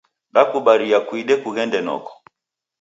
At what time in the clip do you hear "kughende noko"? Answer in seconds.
1.43-2.11